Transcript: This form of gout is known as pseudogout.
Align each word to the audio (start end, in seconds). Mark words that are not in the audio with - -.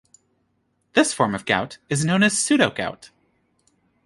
This 0.93 1.13
form 1.13 1.35
of 1.35 1.45
gout 1.45 1.77
is 1.87 2.03
known 2.03 2.23
as 2.23 2.33
pseudogout. 2.33 3.11